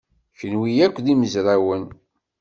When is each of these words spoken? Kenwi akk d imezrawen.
Kenwi 0.39 0.71
akk 0.85 0.97
d 1.05 1.07
imezrawen. 1.13 1.83